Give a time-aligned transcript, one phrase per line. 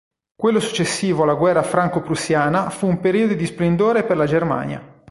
[0.35, 4.81] Quello successivo alla guerra franco-prussiana fu un periodo di splendore per la Germania.